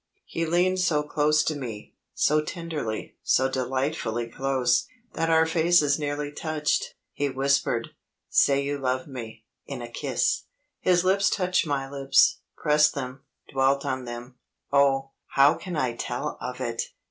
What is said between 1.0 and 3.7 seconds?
close to me, so tenderly, so